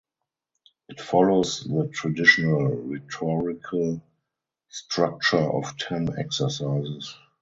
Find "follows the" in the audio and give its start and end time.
0.99-1.87